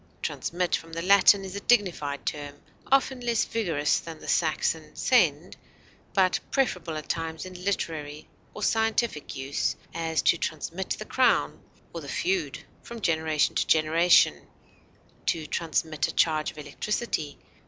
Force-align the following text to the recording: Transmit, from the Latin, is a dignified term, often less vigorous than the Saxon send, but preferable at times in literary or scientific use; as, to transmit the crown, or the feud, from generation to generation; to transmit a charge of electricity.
Transmit, 0.23 0.75
from 0.75 0.93
the 0.93 1.03
Latin, 1.03 1.45
is 1.45 1.55
a 1.55 1.59
dignified 1.59 2.25
term, 2.25 2.55
often 2.91 3.19
less 3.19 3.45
vigorous 3.45 3.99
than 3.99 4.17
the 4.19 4.27
Saxon 4.27 4.95
send, 4.95 5.57
but 6.15 6.39
preferable 6.49 6.97
at 6.97 7.07
times 7.07 7.45
in 7.45 7.53
literary 7.63 8.27
or 8.55 8.63
scientific 8.63 9.35
use; 9.35 9.75
as, 9.93 10.23
to 10.23 10.39
transmit 10.39 10.89
the 10.89 11.05
crown, 11.05 11.61
or 11.93 12.01
the 12.01 12.09
feud, 12.09 12.61
from 12.81 12.99
generation 12.99 13.53
to 13.53 13.67
generation; 13.67 14.47
to 15.27 15.45
transmit 15.45 16.07
a 16.07 16.11
charge 16.15 16.49
of 16.49 16.57
electricity. 16.57 17.37